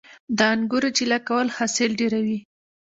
[0.37, 2.39] د انګورو چیله کول حاصل ډیروي